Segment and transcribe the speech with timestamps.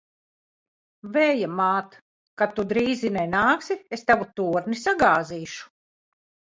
[1.17, 1.99] Vēja māt!
[2.43, 5.73] Kad tu drīzi nenāksi, es tavu torni sagāzīšu!